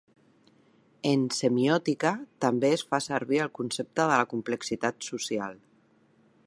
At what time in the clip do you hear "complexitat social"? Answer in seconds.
4.35-5.55